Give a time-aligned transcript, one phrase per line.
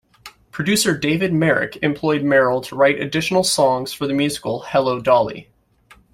[0.51, 5.51] Producer David Merrick employed Merrill to write additional songs for the musical "Hello, Dolly".